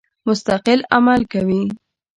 مستقل 0.27 0.79
عمل 0.95 1.21
کوي. 1.31 1.63